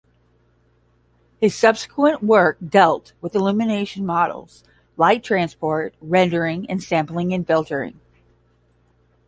His 1.39 1.53
subsequent 1.55 2.23
work 2.23 2.57
dealt 2.67 3.13
with 3.21 3.35
illumination 3.35 4.03
models, 4.03 4.63
light 4.97 5.23
transport, 5.23 5.93
rendering, 6.01 6.67
and 6.71 6.81
sampling 6.81 7.31
and 7.35 7.45
filtering. 7.45 7.99